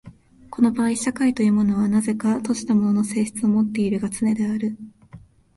[0.49, 4.75] この場合社会というのは何等か閉じたものの性質をもっているのがつねである。